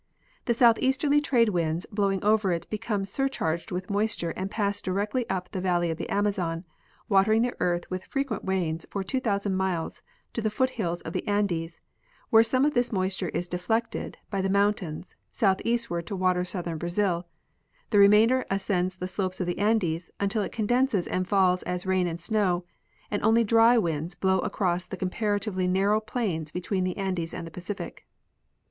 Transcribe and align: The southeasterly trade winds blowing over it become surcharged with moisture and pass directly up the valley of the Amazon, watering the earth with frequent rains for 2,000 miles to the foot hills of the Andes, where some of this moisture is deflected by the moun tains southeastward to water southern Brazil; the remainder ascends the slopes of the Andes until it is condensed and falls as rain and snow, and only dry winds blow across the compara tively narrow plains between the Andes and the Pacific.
The 0.45 0.55
southeasterly 0.55 1.21
trade 1.21 1.49
winds 1.49 1.85
blowing 1.91 2.23
over 2.23 2.51
it 2.51 2.67
become 2.71 3.05
surcharged 3.05 3.71
with 3.71 3.91
moisture 3.91 4.31
and 4.31 4.49
pass 4.49 4.81
directly 4.81 5.29
up 5.29 5.51
the 5.51 5.61
valley 5.61 5.91
of 5.91 5.99
the 5.99 6.09
Amazon, 6.09 6.63
watering 7.07 7.43
the 7.43 7.55
earth 7.59 7.87
with 7.91 8.05
frequent 8.05 8.41
rains 8.43 8.83
for 8.89 9.03
2,000 9.03 9.55
miles 9.55 10.01
to 10.33 10.41
the 10.41 10.49
foot 10.49 10.71
hills 10.71 11.01
of 11.01 11.13
the 11.13 11.27
Andes, 11.27 11.79
where 12.31 12.41
some 12.41 12.65
of 12.65 12.73
this 12.73 12.91
moisture 12.91 13.29
is 13.29 13.47
deflected 13.47 14.17
by 14.31 14.41
the 14.41 14.49
moun 14.49 14.73
tains 14.73 15.13
southeastward 15.29 16.07
to 16.07 16.15
water 16.15 16.43
southern 16.43 16.79
Brazil; 16.79 17.27
the 17.91 17.99
remainder 17.99 18.43
ascends 18.49 18.97
the 18.97 19.07
slopes 19.07 19.39
of 19.39 19.45
the 19.45 19.59
Andes 19.59 20.09
until 20.19 20.41
it 20.41 20.51
is 20.51 20.55
condensed 20.55 21.07
and 21.11 21.27
falls 21.27 21.61
as 21.61 21.85
rain 21.85 22.07
and 22.07 22.19
snow, 22.19 22.65
and 23.11 23.21
only 23.23 23.43
dry 23.43 23.77
winds 23.77 24.15
blow 24.15 24.39
across 24.39 24.83
the 24.83 24.97
compara 24.97 25.39
tively 25.39 25.69
narrow 25.69 25.99
plains 25.99 26.49
between 26.49 26.85
the 26.85 26.97
Andes 26.97 27.35
and 27.35 27.45
the 27.45 27.51
Pacific. 27.51 28.07